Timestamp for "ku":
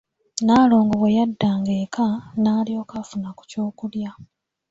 3.37-3.43